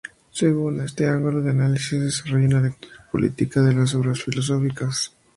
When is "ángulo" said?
1.07-1.43